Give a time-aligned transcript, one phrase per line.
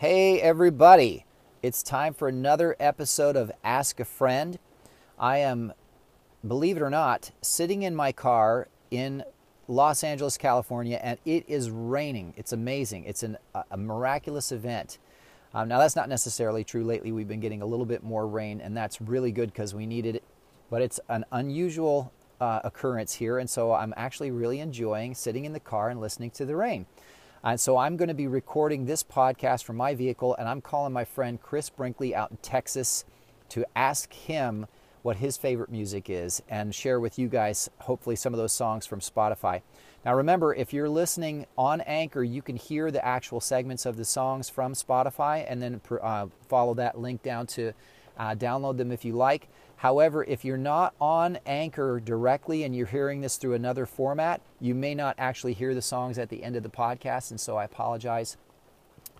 [0.00, 1.24] Hey, everybody.
[1.60, 4.56] It's time for another episode of Ask a Friend.
[5.18, 5.72] I am,
[6.46, 9.24] believe it or not, sitting in my car in
[9.66, 12.32] Los Angeles, California, and it is raining.
[12.36, 13.06] It's amazing.
[13.06, 13.38] It's an,
[13.72, 14.98] a miraculous event.
[15.52, 16.84] Um, now, that's not necessarily true.
[16.84, 19.84] Lately, we've been getting a little bit more rain, and that's really good because we
[19.84, 20.22] needed it.
[20.70, 25.52] But it's an unusual uh, occurrence here, and so I'm actually really enjoying sitting in
[25.52, 26.86] the car and listening to the rain.
[27.44, 30.92] And so I'm going to be recording this podcast from my vehicle, and I'm calling
[30.92, 33.04] my friend Chris Brinkley out in Texas
[33.50, 34.66] to ask him
[35.02, 38.86] what his favorite music is and share with you guys, hopefully, some of those songs
[38.86, 39.62] from Spotify.
[40.04, 44.04] Now, remember, if you're listening on Anchor, you can hear the actual segments of the
[44.04, 47.72] songs from Spotify and then uh, follow that link down to
[48.18, 49.48] uh, download them if you like.
[49.78, 54.74] However, if you're not on Anchor directly and you're hearing this through another format, you
[54.74, 57.64] may not actually hear the songs at the end of the podcast, and so I
[57.64, 58.36] apologize.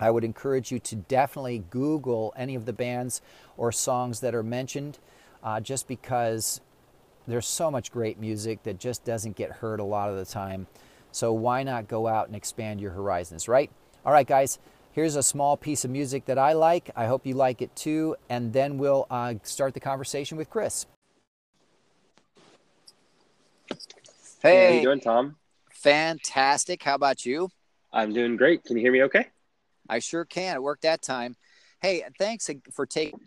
[0.01, 3.23] I would encourage you to definitely Google any of the bands
[3.57, 4.99] or songs that are mentioned,
[5.45, 6.61] uh, just because
[7.29, 10.67] there's so much great music that just doesn't get heard a lot of the time.
[11.13, 13.71] So why not go out and expand your horizons, right?
[14.05, 14.59] All right, guys.
[14.99, 16.91] Here's a small piece of music that I like.
[16.97, 18.17] I hope you like it too.
[18.29, 20.87] And then we'll uh, start the conversation with Chris.
[24.43, 25.37] Hey, how you doing, Tom?
[25.71, 26.83] Fantastic.
[26.83, 27.49] How about you?
[27.93, 28.65] I'm doing great.
[28.65, 29.29] Can you hear me okay?
[29.89, 30.57] I sure can.
[30.57, 31.37] It worked that time.
[31.81, 33.21] Hey, thanks for taking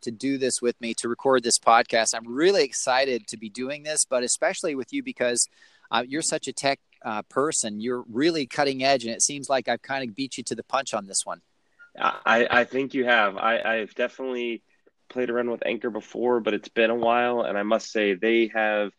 [0.00, 2.14] to do this with me to record this podcast.
[2.14, 5.50] I'm really excited to be doing this, but especially with you because
[5.90, 7.80] uh, you're such a tech uh, person.
[7.80, 10.64] You're really cutting edge, and it seems like I've kind of beat you to the
[10.64, 11.40] punch on this one.
[11.98, 13.36] I, I think you have.
[13.36, 14.62] I, I've definitely
[15.08, 18.50] played around with Anchor before, but it's been a while, and I must say they
[18.54, 18.92] have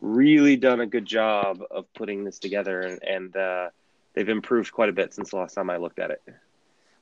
[0.00, 3.68] really done a good job of putting this together, and, and uh,
[4.14, 6.22] they've improved quite a bit since the last time I looked at it.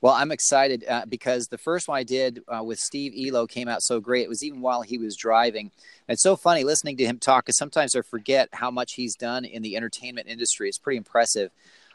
[0.05, 3.69] Well, I'm excited uh, because the first one I did uh, with Steve Elo came
[3.69, 4.25] out so great.
[4.25, 5.71] It was even while he was driving.
[6.11, 9.47] It's so funny listening to him talk because sometimes I forget how much he's done
[9.47, 10.69] in the entertainment industry.
[10.69, 11.53] It's pretty impressive.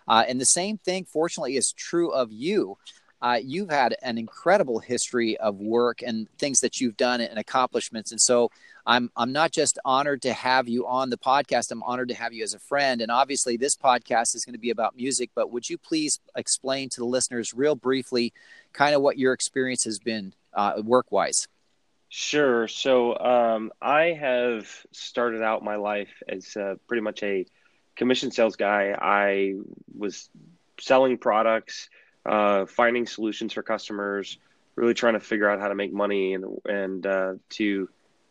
[0.08, 2.80] Uh, and the same thing, fortunately, is true of you
[3.22, 8.12] uh, you've had an incredible history of work and things that you've done and accomplishments.
[8.12, 8.50] And so
[8.90, 11.72] I'm I'm not just honored to have you on the podcast.
[11.72, 13.02] I'm honored to have you as a friend.
[13.02, 15.30] And obviously, this podcast is going to be about music.
[15.36, 18.34] But would you please explain to the listeners, real briefly,
[18.74, 21.48] kind of what your experience has been uh, work wise?
[22.10, 22.68] Sure.
[22.68, 27.46] So um, I have started out my life as uh, pretty much a
[27.96, 28.98] commission sales guy.
[29.00, 29.54] I
[29.96, 30.30] was
[30.80, 31.92] selling products
[32.26, 34.40] uh, finding solutions for customers,
[34.76, 37.88] really trying to figure out how to make money and and uh, to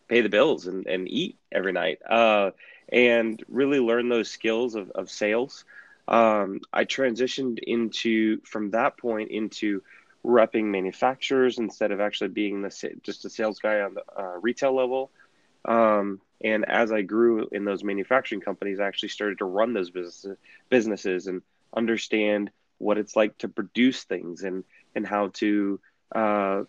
[0.08, 2.50] pay the bills and, and eat every night, uh,
[2.90, 5.64] and really learn those skills of, of sales.
[6.06, 9.82] Um, I transitioned into from that point into
[10.24, 14.74] repping manufacturers instead of actually being the just a sales guy on the uh, retail
[14.74, 15.10] level.
[15.64, 19.90] Um, and as I grew in those manufacturing companies, I actually started to run those
[19.90, 20.36] businesses,
[20.70, 21.42] businesses and
[21.76, 24.64] understand what it's like to produce things and
[24.94, 25.80] and how to
[26.14, 26.62] uh,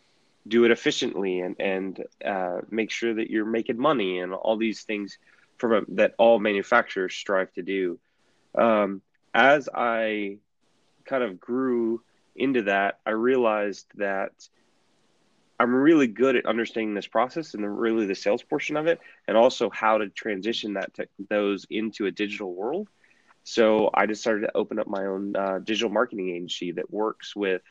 [0.50, 4.82] do it efficiently and and uh, make sure that you're making money and all these
[4.82, 5.18] things
[5.58, 8.00] from a, that all manufacturers strive to do.
[8.56, 9.02] Um,
[9.34, 10.38] as I
[11.06, 12.02] kind of grew
[12.36, 14.32] into that, I realized that
[15.60, 19.00] I'm really good at understanding this process and the, really the sales portion of it,
[19.28, 22.88] and also how to transition that to those into a digital world.
[23.44, 27.62] So I decided to open up my own uh, digital marketing agency that works with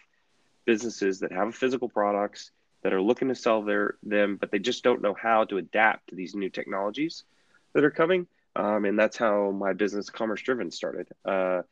[0.66, 2.50] businesses that have physical products
[2.82, 6.08] that are looking to sell their them, but they just don't know how to adapt
[6.08, 7.24] to these new technologies
[7.74, 8.26] that are coming.
[8.56, 11.08] Um, and that's how my business, Commerce Driven, started.
[11.24, 11.62] Uh,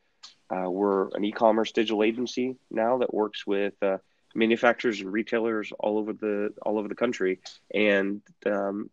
[0.49, 3.97] uh, we're an e-commerce digital agency now that works with uh,
[4.33, 7.39] manufacturers and retailers all over the all over the country,
[7.73, 8.89] and um,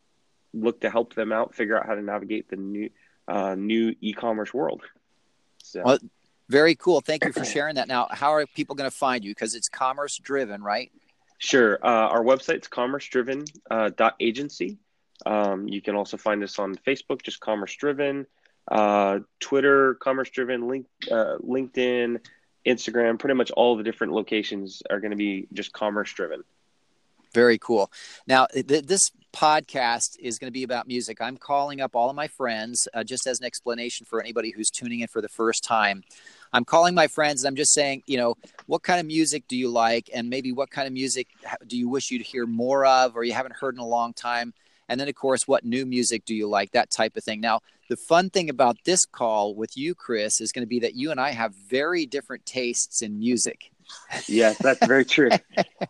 [0.52, 2.90] look to help them out figure out how to navigate the new
[3.28, 4.82] uh, new e-commerce world.
[5.62, 5.82] So.
[5.84, 5.98] Well,
[6.48, 7.00] very cool.
[7.00, 7.88] Thank you for sharing that.
[7.88, 9.30] Now, how are people going to find you?
[9.30, 10.90] Because it's commerce driven, right?
[11.44, 11.78] Sure.
[11.84, 13.90] Uh, our website's commerce driven uh.
[15.26, 18.26] Um, you can also find us on Facebook, just commerce driven,
[18.72, 22.20] uh, Twitter, commerce driven, link, uh, LinkedIn,
[22.66, 23.18] Instagram.
[23.18, 26.44] Pretty much all the different locations are going to be just commerce driven.
[27.34, 27.92] Very cool.
[28.26, 31.20] Now, th- this podcast is going to be about music.
[31.20, 34.70] I'm calling up all of my friends uh, just as an explanation for anybody who's
[34.70, 36.04] tuning in for the first time.
[36.54, 38.36] I'm calling my friends and I'm just saying, you know,
[38.66, 40.08] what kind of music do you like?
[40.14, 41.26] And maybe what kind of music
[41.66, 44.54] do you wish you'd hear more of or you haven't heard in a long time?
[44.88, 46.70] And then, of course, what new music do you like?
[46.70, 47.40] That type of thing.
[47.40, 50.94] Now, the fun thing about this call with you, Chris, is going to be that
[50.94, 53.72] you and I have very different tastes in music.
[54.28, 55.30] yes, that's very true.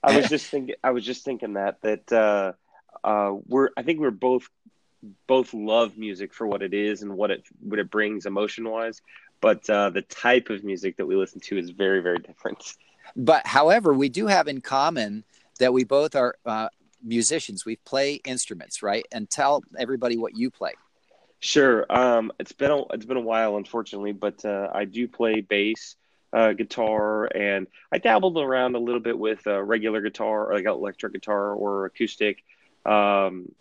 [0.02, 0.76] I was just thinking.
[0.82, 2.52] I was just thinking that that uh,
[3.06, 3.69] uh, we're.
[3.76, 4.49] I think we're both
[5.26, 9.00] both love music for what it is and what it what it brings emotion wise,
[9.41, 12.75] but uh, the type of music that we listen to is very very different.
[13.17, 15.25] But however, we do have in common
[15.61, 16.69] that we both are uh,
[17.03, 17.65] musicians.
[17.65, 19.07] We play instruments, right?
[19.13, 20.73] And tell everybody what you play.
[21.41, 21.85] Sure.
[21.91, 25.97] Um, it's been a it's been a while, unfortunately, but uh, I do play bass,
[26.33, 30.65] uh, guitar, and I dabbled around a little bit with uh, regular guitar, or like
[30.65, 32.43] electric guitar or acoustic.
[32.87, 33.53] Um,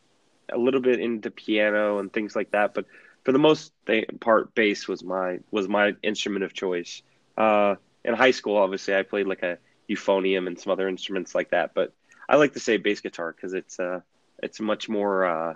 [0.51, 2.85] a little bit into piano and things like that, but
[3.23, 3.71] for the most
[4.19, 7.01] part, bass was my was my instrument of choice.
[7.37, 7.75] Uh,
[8.05, 9.57] in high school, obviously, I played like a
[9.89, 11.93] euphonium and some other instruments like that, but
[12.27, 14.01] I like to say bass guitar because it's uh
[14.41, 15.55] it's much more uh,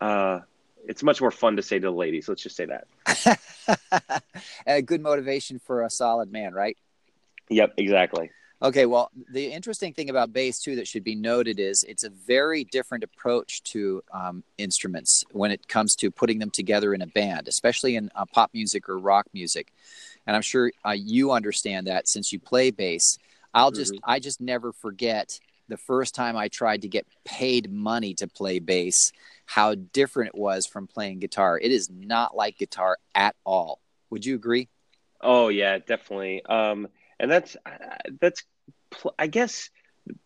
[0.00, 0.40] uh,
[0.86, 2.28] it's much more fun to say to the ladies.
[2.28, 4.22] Let's just say that.
[4.66, 6.76] a good motivation for a solid man, right?
[7.50, 8.30] Yep, exactly.
[8.64, 12.08] Okay, well, the interesting thing about bass too that should be noted is it's a
[12.08, 17.06] very different approach to um, instruments when it comes to putting them together in a
[17.06, 19.70] band, especially in uh, pop music or rock music.
[20.26, 23.18] And I'm sure uh, you understand that since you play bass.
[23.52, 24.10] I'll just mm-hmm.
[24.10, 25.38] I just never forget
[25.68, 29.12] the first time I tried to get paid money to play bass,
[29.44, 31.58] how different it was from playing guitar.
[31.58, 33.80] It is not like guitar at all.
[34.08, 34.68] Would you agree?
[35.20, 36.42] Oh yeah, definitely.
[36.46, 36.88] Um,
[37.20, 37.56] and that's
[38.20, 38.42] that's
[39.18, 39.70] I guess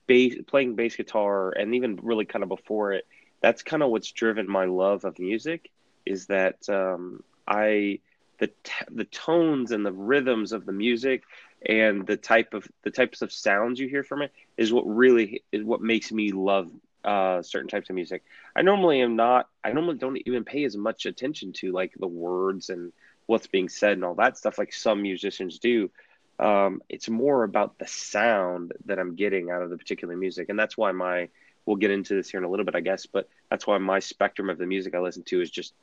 [0.06, 3.06] bass, playing bass guitar and even really kind of before it,
[3.41, 5.70] that's kind of what's driven my love of music.
[6.05, 8.00] Is that um, I
[8.38, 11.25] the t- the tones and the rhythms of the music
[11.67, 15.43] and the type of the types of sounds you hear from it is what really
[15.53, 16.70] is what makes me love
[17.05, 18.23] uh, certain types of music.
[18.55, 19.49] I normally am not.
[19.65, 22.93] I normally don't even pay as much attention to like the words and
[23.26, 25.91] what's being said and all that stuff like some musicians do.
[26.38, 30.58] Um, it's more about the sound that I'm getting out of the particular music, and
[30.58, 31.29] that's why my
[31.67, 33.99] we'll get into this here in a little bit, I guess, but that's why my
[33.99, 35.75] spectrum of the music I listen to is just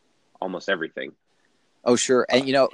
[0.41, 1.11] almost everything.
[1.83, 2.69] Oh, sure, and you know,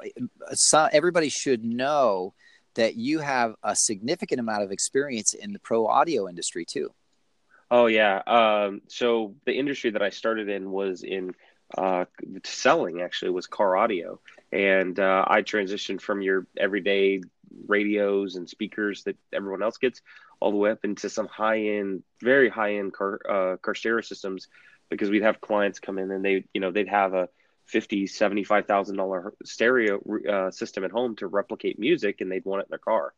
[0.53, 2.33] so everybody should know
[2.75, 6.93] that you have a significant amount of experience in the pro audio industry too.
[7.69, 8.21] Oh yeah.
[8.27, 11.33] Um, so the industry that I started in was in
[11.77, 12.05] uh,
[12.43, 13.01] selling.
[13.01, 14.19] Actually, was car audio,
[14.51, 17.21] and uh, I transitioned from your everyday
[17.67, 20.01] radios and speakers that everyone else gets,
[20.39, 24.01] all the way up into some high end, very high end car uh, car stereo
[24.01, 24.47] systems,
[24.89, 27.29] because we'd have clients come in and they, you know, they'd have a
[27.65, 32.61] fifty, seventy-five thousand dollar stereo uh, system at home to replicate music, and they'd want
[32.61, 33.13] it in their car.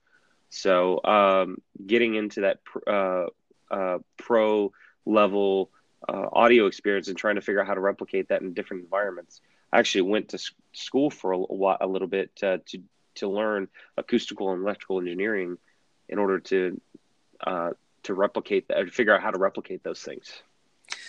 [0.49, 3.25] So, um, getting into that uh,
[3.73, 4.71] uh, pro
[5.05, 5.71] level
[6.07, 9.41] uh, audio experience and trying to figure out how to replicate that in different environments.
[9.71, 10.39] I actually went to
[10.73, 12.83] school for a, while, a little bit uh, to
[13.15, 13.67] to learn
[13.97, 15.57] acoustical and electrical engineering
[16.09, 16.79] in order to
[17.45, 17.71] uh,
[18.03, 20.43] to replicate that, figure out how to replicate those things.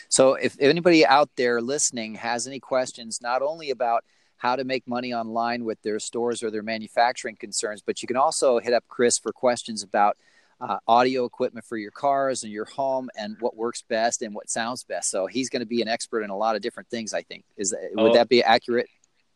[0.09, 4.05] So, if anybody out there listening has any questions, not only about
[4.37, 8.17] how to make money online with their stores or their manufacturing concerns, but you can
[8.17, 10.17] also hit up Chris for questions about
[10.61, 14.49] uh, audio equipment for your cars and your home and what works best and what
[14.49, 15.11] sounds best.
[15.11, 17.13] So he's going to be an expert in a lot of different things.
[17.13, 18.89] I think is that, would oh, that be accurate?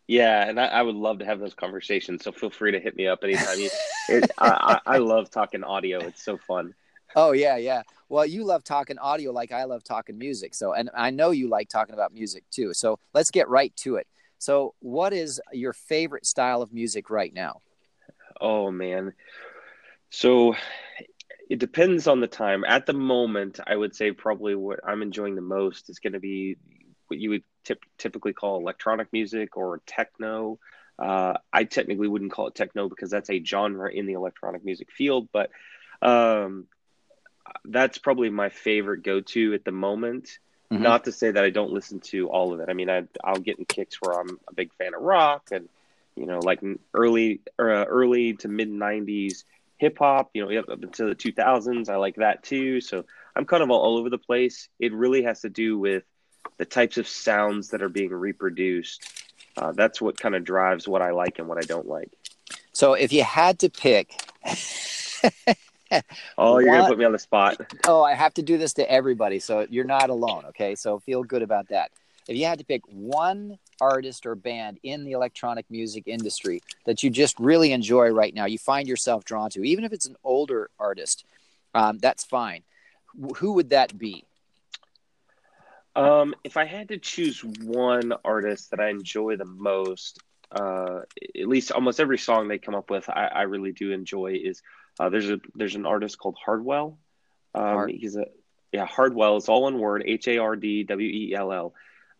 [0.08, 2.25] Yeah, and I, I, would love to have those conversations.
[2.25, 3.60] So feel free to hit me up anytime.
[3.60, 3.69] You,
[4.08, 5.99] it, I, I, I love talking audio.
[5.99, 6.75] It's so fun.
[7.14, 7.83] Oh yeah, yeah.
[8.09, 10.54] Well, you love talking audio like I love talking music.
[10.54, 12.73] So, and I know you like talking about music too.
[12.73, 14.06] So let's get right to it.
[14.38, 17.61] So, what is your favorite style of music right now?
[18.40, 19.12] Oh man.
[20.11, 20.54] So
[21.50, 22.64] it depends on the time.
[22.64, 26.21] At the moment, I would say probably what I'm enjoying the most is going to
[26.21, 26.56] be
[27.09, 30.58] what you would tip, typically call electronic music or techno.
[30.98, 34.90] Uh, I technically wouldn't call it techno because that's a genre in the electronic music
[34.90, 35.50] field, but
[36.02, 36.66] um,
[37.64, 40.38] that's probably my favorite go to at the moment.
[40.72, 40.82] Mm-hmm.
[40.82, 42.68] Not to say that I don't listen to all of it.
[42.68, 45.68] I mean, I, will get in kicks where I'm a big fan of rock and,
[46.14, 46.60] you know, like
[46.92, 49.44] early, uh, early to mid 90s
[49.78, 51.88] hip hop, you know, up until the 2000s.
[51.88, 52.80] I like that too.
[52.80, 54.68] So I'm kind of all, all over the place.
[54.78, 56.02] It really has to do with
[56.57, 59.23] the types of sounds that are being reproduced.
[59.57, 62.11] Uh, that's what kind of drives what I like and what I don't like.
[62.73, 64.21] So if you had to pick.
[66.38, 67.61] oh, you're going to put me on the spot.
[67.87, 69.38] Oh, I have to do this to everybody.
[69.38, 70.45] So you're not alone.
[70.50, 70.75] Okay.
[70.75, 71.90] So feel good about that.
[72.28, 77.02] If you had to pick one artist or band in the electronic music industry that
[77.02, 80.17] you just really enjoy right now, you find yourself drawn to, even if it's an
[80.23, 81.25] older artist,
[81.75, 82.62] um, that's fine.
[83.38, 84.25] Who would that be?
[85.99, 90.21] Um, if I had to choose one artist that I enjoy the most,
[90.52, 91.00] uh,
[91.38, 94.62] at least almost every song they come up with, I, I really do enjoy, is
[95.00, 96.99] Uh, there's a there's an artist called Hardwell.
[97.55, 98.26] Um, Hard- He's a
[98.73, 99.37] yeah Hardwell.
[99.37, 100.02] It's all one word.
[100.05, 101.75] H A R D W E L L.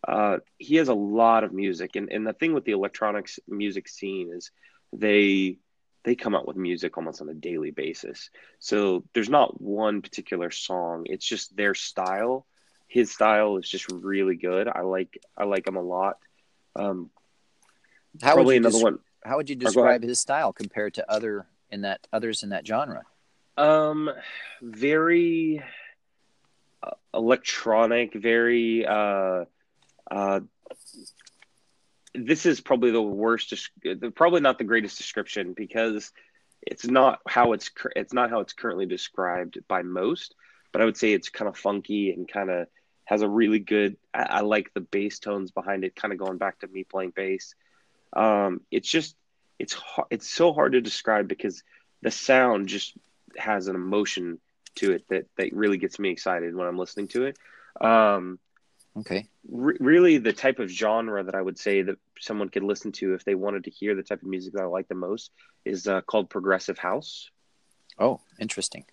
[0.07, 3.87] Uh, he has a lot of music, and and the thing with the electronics music
[3.89, 4.51] scene is
[4.93, 5.57] they
[6.03, 8.29] they come out with music almost on a daily basis.
[8.59, 11.05] So there's not one particular song.
[11.05, 12.45] It's just their style.
[12.89, 14.67] His style is just really good.
[14.67, 16.17] I like I like him a lot.
[16.75, 17.09] Um,
[18.21, 18.99] How would probably you another des- one.
[19.23, 23.03] How would you describe his style compared to other in that others in that genre?
[23.57, 24.09] Um,
[24.61, 25.63] very
[26.81, 29.45] uh, electronic, very uh,
[30.09, 30.39] uh,
[32.15, 33.53] this is probably the worst,
[34.15, 36.11] probably not the greatest description because
[36.61, 40.35] it's not how it's it's not how it's currently described by most.
[40.71, 42.67] But I would say it's kind of funky and kind of
[43.05, 43.97] has a really good.
[44.13, 47.11] I, I like the bass tones behind it, kind of going back to me playing
[47.15, 47.55] bass.
[48.13, 49.15] Um, it's just
[49.57, 49.77] it's
[50.09, 51.63] it's so hard to describe because
[52.01, 52.93] the sound just
[53.37, 54.39] has an emotion
[54.75, 57.37] to it that that really gets me excited when I'm listening to it.
[57.81, 58.39] Um,
[58.97, 59.27] Okay.
[59.47, 63.13] re- really, the type of genre that I would say that someone could listen to
[63.13, 65.31] if they wanted to hear the type of music that I like the most
[65.63, 67.29] is uh, called progressive house.
[67.97, 68.85] Oh, interesting.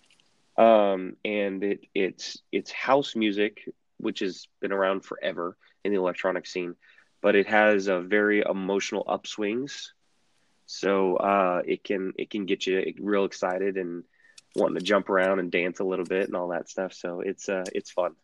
[0.57, 6.47] Um, and it it's it's house music, which has been around forever in the electronic
[6.47, 6.75] scene,
[7.21, 9.89] but it has a very emotional upswings.
[10.65, 14.03] So uh, it can it can get you real excited and
[14.55, 16.93] wanting to jump around and dance a little bit and all that stuff.
[16.93, 18.15] So it's uh it's fun.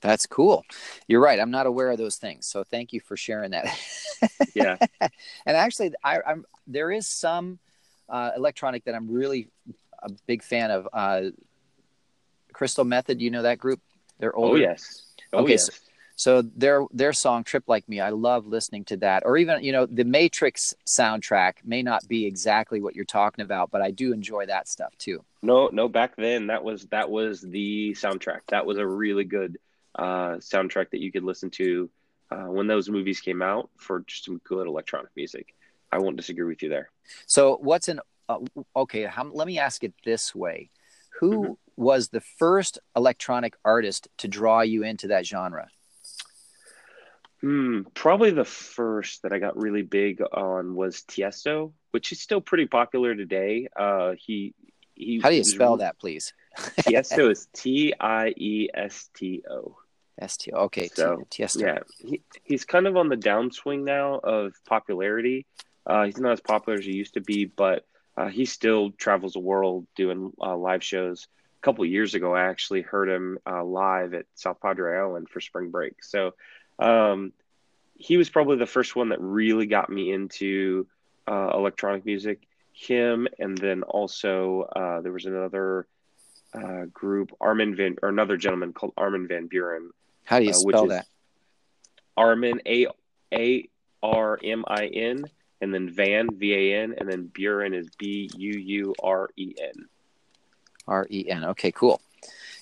[0.00, 0.64] That's cool.
[1.08, 1.40] You're right.
[1.40, 3.66] I'm not aware of those things, so thank you for sharing that.
[4.54, 4.76] Yeah.
[5.00, 7.60] and actually, I, I'm there is some
[8.08, 9.48] uh, electronic that I'm really
[10.02, 10.88] a big fan of.
[10.92, 11.30] Uh,
[12.58, 13.80] Crystal Method, you know that group?
[14.18, 14.52] They're old.
[14.52, 15.04] oh yes.
[15.32, 15.66] Oh Okay, yes.
[15.66, 15.72] so-
[16.16, 19.22] So their their song "Trip Like Me," I love listening to that.
[19.24, 23.70] Or even you know the Matrix soundtrack may not be exactly what you're talking about,
[23.70, 25.22] but I do enjoy that stuff too.
[25.42, 25.86] No, no.
[25.88, 28.40] Back then, that was that was the soundtrack.
[28.48, 29.58] That was a really good
[29.94, 31.88] uh, soundtrack that you could listen to
[32.32, 35.54] uh, when those movies came out for just some good electronic music.
[35.92, 36.90] I won't disagree with you there.
[37.26, 38.40] So what's an uh,
[38.74, 39.04] okay?
[39.04, 40.70] How, let me ask it this way:
[41.20, 41.56] Who Mhm.
[41.76, 45.70] was the first electronic artist to draw you into that genre?
[47.40, 52.40] Hmm, probably the first that I got really big on was Tiesto, which is still
[52.40, 53.68] pretty popular today.
[53.76, 54.54] Uh, he
[54.94, 55.20] he.
[55.20, 56.32] How do you spell that, please?
[56.80, 59.76] Tiesto is T I E S T O.
[60.20, 60.64] S T O.
[60.64, 61.60] Okay, So, Tiesto.
[61.60, 65.46] Yeah, he, he's kind of on the downswing now of popularity.
[65.86, 67.86] Uh, he's not as popular as he used to be, but
[68.18, 71.28] uh, he still travels the world doing uh, live shows.
[71.60, 75.40] A couple years ago, I actually heard him uh, live at South Padre Island for
[75.40, 76.02] spring break.
[76.02, 76.34] So
[76.80, 77.32] um,
[77.96, 80.88] he was probably the first one that really got me into
[81.28, 82.42] uh, electronic music.
[82.72, 85.86] Him, and then also uh, there was another
[86.54, 89.88] uh, group, Armin Van, or another gentleman called Armin Van Buuren.
[90.24, 91.06] How do you spell that?
[92.16, 92.86] Armin A
[93.32, 93.68] A
[94.02, 95.24] R M I N
[95.60, 99.54] and then Van V A N and then Buuren is B U U R E
[99.60, 99.86] N.
[100.86, 101.44] R E N.
[101.46, 102.00] Okay, cool.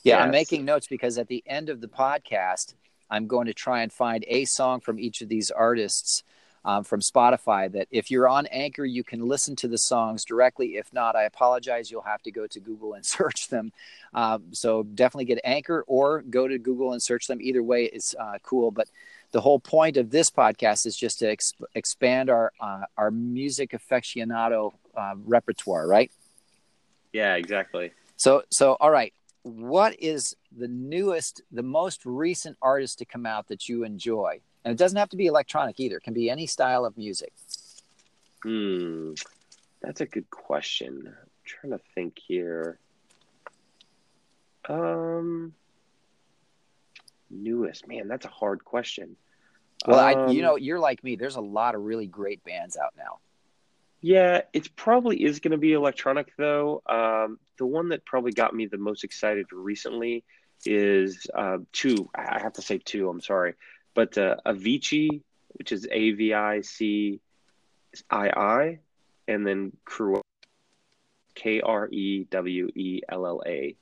[0.02, 2.74] Yeah, I'm making notes because at the end of the podcast,
[3.10, 6.22] I'm going to try and find a song from each of these artists
[6.66, 7.72] um, from Spotify.
[7.72, 10.76] That if you're on Anchor, you can listen to the songs directly.
[10.76, 11.90] If not, I apologize.
[11.90, 13.72] You'll have to go to Google and search them.
[14.12, 17.40] Um, so definitely get Anchor or go to Google and search them.
[17.40, 18.70] Either way is uh, cool.
[18.70, 18.88] But
[19.32, 23.70] the whole point of this podcast is just to ex- expand our uh, our music
[23.70, 26.10] aficionado uh, repertoire, right?
[27.12, 27.92] Yeah, exactly.
[28.16, 29.14] So, so all right.
[29.42, 34.40] What is the newest, the most recent artist to come out that you enjoy?
[34.66, 35.98] And it doesn't have to be electronic either.
[35.98, 37.32] It can be any style of music.
[38.42, 39.12] Hmm.
[39.80, 41.04] That's a good question.
[41.06, 42.80] I'm trying to think here.
[44.68, 45.54] Um
[47.30, 47.86] newest.
[47.86, 49.14] Man, that's a hard question.
[49.86, 51.14] Well, I, you Um, know, you're like me.
[51.14, 53.20] There's a lot of really great bands out now.
[54.00, 56.82] Yeah, it probably is going to be electronic though.
[56.86, 60.24] Um, the one that probably got me the most excited recently
[60.64, 62.10] is uh, two.
[62.16, 63.08] I have to say two.
[63.08, 63.54] I'm sorry,
[63.96, 65.22] but uh, Avicii,
[65.54, 67.18] which is A V I C
[68.10, 68.78] I I,
[69.26, 70.20] and then Krewella
[71.34, 73.74] K R E W E L L A.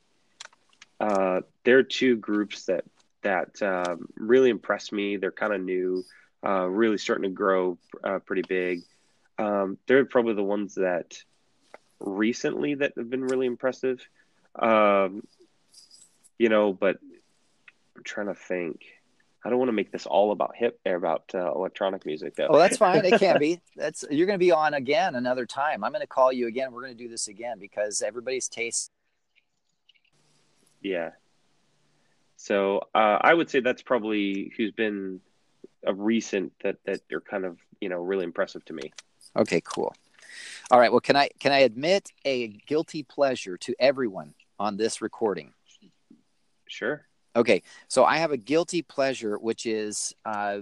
[0.99, 2.85] Uh, they're two groups that
[3.21, 5.17] that um, really impressed me.
[5.17, 6.05] They're kind of new,
[6.45, 8.83] uh, really starting to grow uh, pretty big.
[9.37, 11.21] Um, they're probably the ones that
[11.99, 13.99] recently that have been really impressive.
[14.57, 15.27] Um,
[16.39, 16.99] you know, but
[17.97, 18.85] I'm trying to think.
[19.45, 22.47] I don't want to make this all about hip or about uh, electronic music though.
[22.49, 23.05] Oh, that's fine.
[23.05, 23.61] It can't be.
[23.75, 25.83] That's you're going to be on again another time.
[25.83, 26.71] I'm going to call you again.
[26.71, 28.89] We're going to do this again because everybody's taste.
[30.81, 31.11] Yeah.
[32.37, 35.21] So uh, I would say that's probably who's been
[35.85, 38.91] a recent that that are kind of you know really impressive to me.
[39.35, 39.93] Okay, cool.
[40.71, 40.91] All right.
[40.91, 45.53] Well, can I can I admit a guilty pleasure to everyone on this recording?
[46.67, 47.05] Sure.
[47.35, 50.59] Okay, so I have a guilty pleasure, which is uh,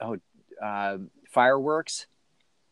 [0.00, 0.18] oh,
[0.62, 0.98] uh,
[1.30, 2.06] fireworks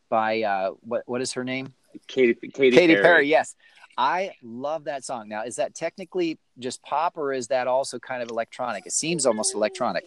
[0.08, 1.74] by uh, what what is her name?
[2.06, 3.02] Katy Katy, Katy Perry.
[3.02, 3.28] Perry.
[3.28, 3.56] Yes,
[3.98, 5.28] I love that song.
[5.28, 8.86] Now, is that technically just pop, or is that also kind of electronic?
[8.86, 10.04] It seems almost electronic.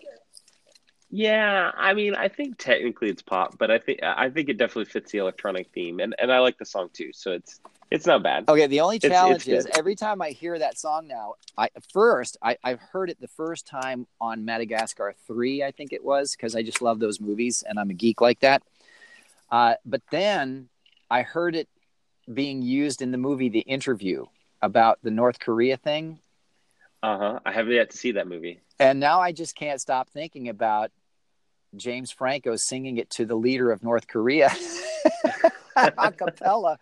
[1.12, 4.86] Yeah, I mean, I think technically it's pop, but I think I think it definitely
[4.86, 7.12] fits the electronic theme, and and I like the song too.
[7.14, 7.60] So it's
[7.92, 8.48] it's not bad.
[8.50, 9.78] Okay, the only It's- challenge it's is good.
[9.78, 13.66] every time I hear that song now, I first I, I've heard it the first
[13.68, 17.80] time on Madagascar three, I think it was, because I just love those movies and
[17.80, 18.62] I'm a geek like that.
[19.52, 20.70] Uh, but then
[21.10, 21.68] I heard it
[22.32, 24.26] being used in the movie The Interview
[24.62, 26.20] about the North Korea thing,
[27.02, 27.40] Uh huh.
[27.46, 28.60] I haven't yet to see that movie.
[28.80, 30.92] and now I just can't stop thinking about
[31.76, 34.50] James Franco singing it to the leader of North Korea
[35.76, 36.78] a cappella.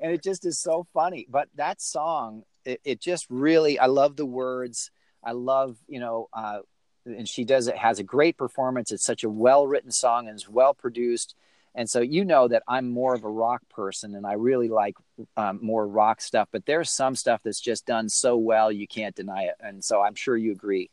[0.00, 1.26] And it just is so funny.
[1.28, 4.90] But that song, it, it just really, I love the words.
[5.24, 6.60] I love, you know, uh,
[7.04, 8.92] and she does it, has a great performance.
[8.92, 11.34] It's such a well written song and is well produced.
[11.74, 14.94] And so you know that I'm more of a rock person and I really like
[15.36, 19.14] um, more rock stuff, but there's some stuff that's just done so well you can't
[19.14, 19.54] deny it.
[19.60, 20.90] And so I'm sure you agree.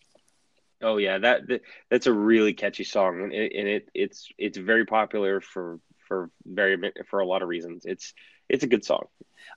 [0.82, 4.58] Oh yeah, that, that that's a really catchy song, and it, and it it's it's
[4.58, 6.78] very popular for for very
[7.10, 7.86] for a lot of reasons.
[7.86, 8.14] It's
[8.50, 9.08] it's a good song.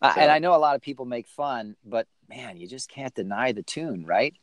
[0.02, 2.88] Uh, So- and I know a lot of people make fun, but man, you just
[2.90, 4.34] can't deny the tune, right?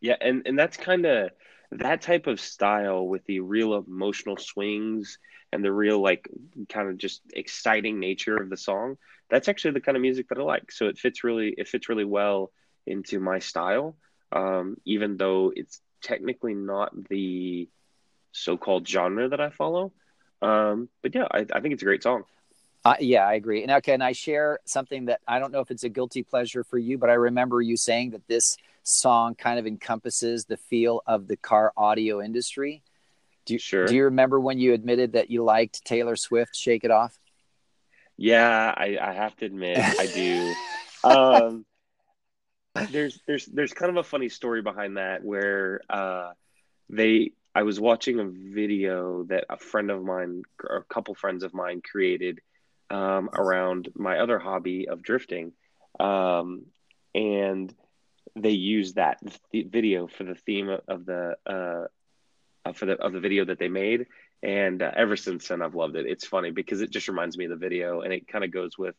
[0.00, 1.30] Yeah, and and that's kind of
[1.72, 5.18] that type of style with the real emotional swings
[5.52, 6.28] and the real like
[6.68, 8.96] kind of just exciting nature of the song.
[9.28, 10.72] That's actually the kind of music that I like.
[10.72, 12.50] So it fits really it fits really well
[12.86, 13.96] into my style,
[14.32, 17.68] um, even though it's technically not the
[18.32, 19.92] so-called genre that I follow.
[20.40, 22.24] Um, but yeah, I, I think it's a great song.
[22.84, 23.62] Uh, yeah, I agree.
[23.62, 26.64] And okay, and I share something that I don't know if it's a guilty pleasure
[26.64, 31.02] for you, but I remember you saying that this song kind of encompasses the feel
[31.06, 32.82] of the car audio industry.
[33.44, 33.86] Do you, Sure.
[33.86, 37.18] do you remember when you admitted that you liked Taylor Swift "Shake It Off"?
[38.16, 40.54] Yeah, I, I have to admit I do.
[41.04, 41.66] um,
[42.90, 46.32] there's there's there's kind of a funny story behind that where uh,
[46.88, 51.42] they I was watching a video that a friend of mine or a couple friends
[51.42, 52.40] of mine created
[52.90, 55.52] um, around my other hobby of drifting,
[55.98, 56.66] um,
[57.14, 57.74] and
[58.36, 59.18] they used that
[59.52, 61.86] th- video for the theme of, the uh,
[62.68, 64.06] uh, for the of the video that they made
[64.42, 66.06] and uh, ever since then i've loved it.
[66.06, 68.78] It's funny because it just reminds me of the video and it kind of goes
[68.78, 68.94] with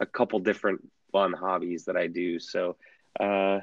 [0.00, 0.80] a couple different
[1.12, 2.76] fun hobbies that i do so
[3.20, 3.60] uh,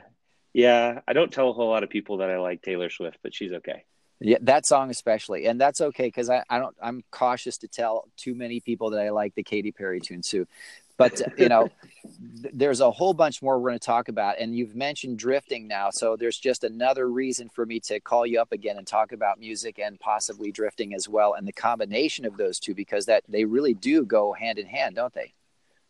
[0.54, 3.34] yeah i don't tell a whole lot of people that i like taylor swift but
[3.34, 3.84] she's okay
[4.24, 8.08] Yeah, that song especially, and that's okay because I, I don't I'm cautious to tell
[8.18, 10.48] too many people that I like the Katy Perry tune too.
[10.96, 11.70] But uh, you know,
[12.44, 15.68] th- there's a whole bunch more we're going to talk about, and you've mentioned drifting
[15.68, 19.12] now, so there's just another reason for me to call you up again and talk
[19.12, 23.24] about music and possibly drifting as well, and the combination of those two because that
[23.28, 25.34] they really do go hand in hand, don't they?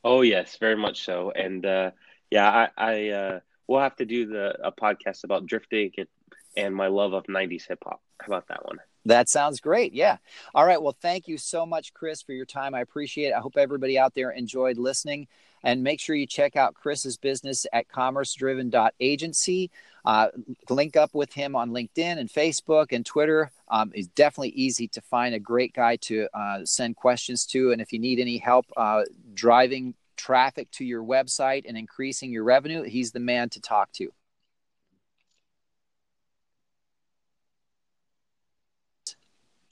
[0.04, 1.92] oh yes very much so and uh,
[2.30, 6.08] yeah i, I uh, we'll have to do the a podcast about drifting and,
[6.56, 9.94] and my love of 90s hip-hop how about that one That sounds great.
[9.94, 10.18] Yeah.
[10.54, 10.82] All right.
[10.82, 12.76] Well, thank you so much, Chris, for your time.
[12.76, 13.34] I appreciate it.
[13.34, 15.28] I hope everybody out there enjoyed listening.
[15.64, 19.72] And make sure you check out Chris's business at commercedriven.agency.
[20.06, 20.28] Uh,
[20.70, 23.52] link up with him on LinkedIn and Facebook and Twitter.
[23.68, 27.72] Um, he's definitely easy to find, a great guy to uh, send questions to.
[27.72, 32.44] And if you need any help uh, driving traffic to your website and increasing your
[32.44, 34.12] revenue, he's the man to talk to.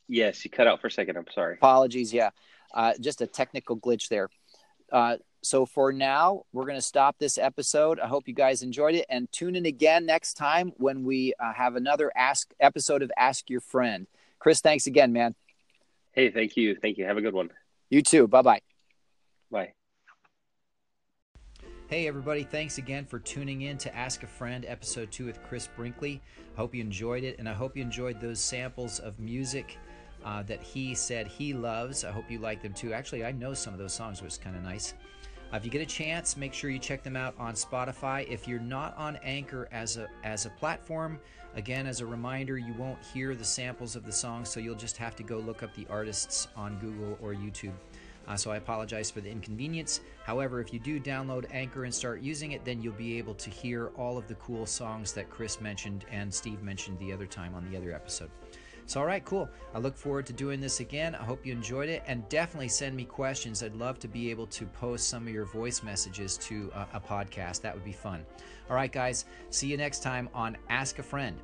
[0.10, 2.14] Yes you cut out for a second i'm sorry Apologies.
[2.14, 2.32] Yeah.
[2.74, 4.30] Uh, just a technical glitch there.
[4.92, 8.00] Uh, so for now, we're going to stop this episode.
[8.00, 11.54] I hope you guys enjoyed it and tune in again next time when we uh,
[11.54, 14.06] have another ask episode of Ask Your Friend.
[14.38, 15.34] Chris, thanks again, man.
[16.12, 17.50] hey thank you thank you have a good one
[17.90, 18.28] You too.
[18.28, 18.62] Bye bye.
[19.50, 19.74] bye
[21.88, 22.44] Hey, everybody.
[22.44, 26.22] Thanks again for tuning in to Ask a Friend, episode two with Chris Brinkley.
[26.56, 29.78] Hope you enjoyed it, and I hope you enjoyed those samples of music
[30.26, 32.04] uh, that he said he loves.
[32.04, 32.94] I hope you like them too.
[32.94, 34.94] Actually, I know some of those songs, which is kind of nice.
[35.52, 38.28] Uh, if you get a chance, make sure you check them out on Spotify.
[38.30, 41.20] If you're not on Anchor as a as a platform,
[41.56, 44.98] again as a reminder, you won't hear the samples of the songs, so you'll just
[44.98, 47.74] have to go look up the artists on Google or YouTube.
[48.28, 50.02] Uh, so I apologize for the inconvenience.
[50.24, 53.50] However, if you do download Anchor and start using it, then you'll be able to
[53.50, 57.56] hear all of the cool songs that Chris mentioned and Steve mentioned the other time
[57.56, 58.30] on the other episode.
[58.90, 59.48] So, all right, cool.
[59.76, 61.14] I look forward to doing this again.
[61.14, 63.62] I hope you enjoyed it and definitely send me questions.
[63.62, 67.00] I'd love to be able to post some of your voice messages to a, a
[67.00, 67.62] podcast.
[67.62, 68.26] That would be fun.
[68.68, 71.40] All right, guys, see you next time on Ask a Friend.